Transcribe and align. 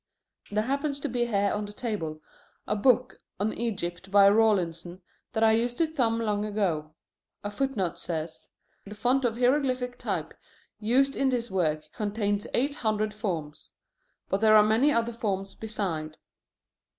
There 0.49 0.63
happens 0.63 0.99
to 1.01 1.07
be 1.09 1.27
here 1.27 1.51
on 1.53 1.65
the 1.65 1.73
table 1.73 2.23
a 2.65 2.75
book 2.75 3.19
on 3.39 3.53
Egypt 3.53 4.09
by 4.09 4.27
Rawlinson 4.29 5.03
that 5.33 5.43
I 5.43 5.51
used 5.51 5.77
to 5.77 5.85
thumb 5.85 6.17
long 6.19 6.43
ago. 6.43 6.95
A 7.43 7.51
footnote 7.51 7.99
says: 7.99 8.49
"The 8.83 8.95
font 8.95 9.25
of 9.25 9.37
hieroglyphic 9.37 9.99
type 9.99 10.33
used 10.79 11.15
in 11.15 11.29
this 11.29 11.51
work 11.51 11.83
contains 11.93 12.47
eight 12.55 12.73
hundred 12.77 13.13
forms. 13.13 13.73
But 14.27 14.41
there 14.41 14.55
are 14.55 14.63
many 14.63 14.91
other 14.91 15.13
forms 15.13 15.53
beside." 15.53 16.17